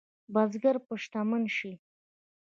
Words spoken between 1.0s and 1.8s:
شتمن شي؟